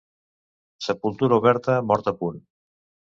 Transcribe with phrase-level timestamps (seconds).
[0.85, 2.45] Sepultura oberta, mort a punt.